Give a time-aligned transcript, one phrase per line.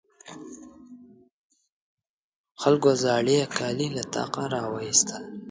[2.61, 5.23] خلکو زاړې کالي له طاقه راواېستل.